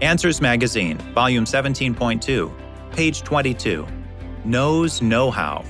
[0.00, 2.52] Answers Magazine, Volume 17.2,
[2.90, 3.86] page 22.
[4.44, 5.64] Nose Know How.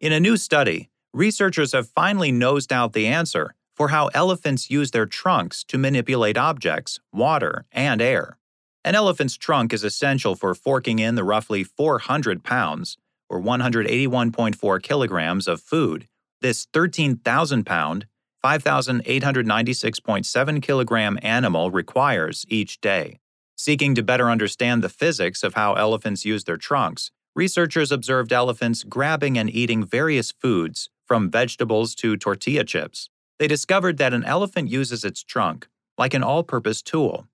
[0.00, 4.92] In a new study, researchers have finally nosed out the answer for how elephants use
[4.92, 8.38] their trunks to manipulate objects, water, and air.
[8.84, 12.96] An elephant's trunk is essential for forking in the roughly 400 pounds,
[13.28, 16.06] or 181.4 kilograms, of food
[16.42, 18.06] this 13,000 pound,
[18.46, 23.18] 5,896.7 kilogram animal requires each day.
[23.56, 28.84] Seeking to better understand the physics of how elephants use their trunks, researchers observed elephants
[28.84, 33.10] grabbing and eating various foods, from vegetables to tortilla chips.
[33.40, 35.66] They discovered that an elephant uses its trunk
[35.98, 37.26] like an all purpose tool,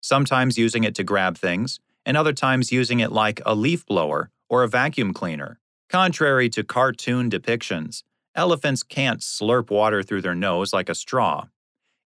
[0.00, 4.30] sometimes using it to grab things, and other times using it like a leaf blower
[4.48, 5.58] or a vacuum cleaner.
[5.88, 11.46] Contrary to cartoon depictions, elephants can't slurp water through their nose like a straw.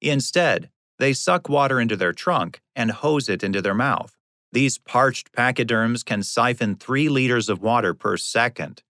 [0.01, 4.17] Instead, they suck water into their trunk and hose it into their mouth.
[4.53, 8.83] These parched pachyderms can siphon 3 liters of water per second.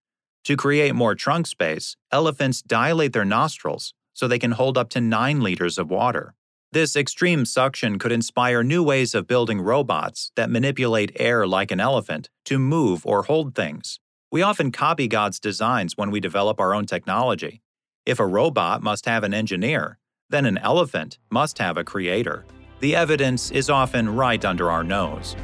[0.43, 5.01] To create more trunk space, elephants dilate their nostrils so they can hold up to
[5.01, 6.35] 9 liters of water.
[6.71, 11.79] This extreme suction could inspire new ways of building robots that manipulate air like an
[11.79, 13.99] elephant to move or hold things.
[14.35, 17.61] We often copy God's designs when we develop our own technology.
[18.05, 19.97] If a robot must have an engineer,
[20.29, 22.43] then an elephant must have a creator.
[22.81, 25.37] The evidence is often right under our nose.